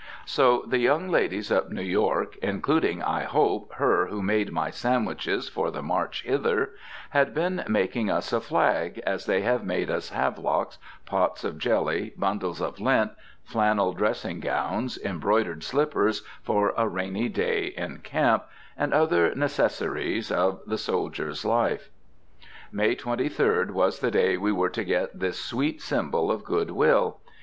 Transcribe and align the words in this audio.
So 0.25 0.63
the 0.65 0.79
young 0.79 1.09
ladies 1.09 1.51
of 1.51 1.71
New 1.71 1.83
York 1.83 2.35
including, 2.41 3.03
I 3.03 3.21
hope, 3.25 3.73
her 3.73 4.07
who 4.07 4.23
made 4.23 4.51
my 4.51 4.71
sandwiches 4.71 5.47
for 5.47 5.69
the 5.69 5.83
march 5.83 6.23
hither 6.23 6.71
had 7.11 7.35
been 7.35 7.63
making 7.67 8.09
us 8.09 8.33
a 8.33 8.41
flag, 8.41 8.97
as 9.05 9.27
they 9.27 9.41
have 9.41 9.63
made 9.63 9.91
us 9.91 10.09
havelocks, 10.09 10.79
pots 11.05 11.43
of 11.43 11.59
jelly, 11.59 12.13
bundles 12.17 12.61
of 12.63 12.79
lint, 12.79 13.11
flannel 13.43 13.93
dressing 13.93 14.39
gowns, 14.39 14.97
embroidered 14.97 15.63
slippers 15.63 16.23
for 16.41 16.73
a 16.75 16.87
rainy 16.87 17.29
day 17.29 17.65
in 17.77 17.99
camp, 17.99 18.45
and 18.75 18.95
other 18.95 19.35
necessaries 19.35 20.31
of 20.31 20.61
the 20.65 20.79
soldier's 20.79 21.45
life. 21.45 21.91
May 22.71 22.95
23d 22.95 23.69
was 23.69 23.99
the 23.99 24.09
day 24.09 24.35
we 24.35 24.51
were 24.51 24.69
to 24.71 24.83
get 24.83 25.19
this 25.19 25.39
sweet 25.39 25.79
symbol 25.79 26.31
of 26.31 26.43
good 26.43 26.71
will. 26.71 27.19